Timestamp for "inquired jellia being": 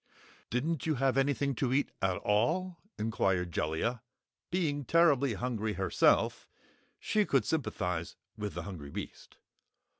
2.97-4.83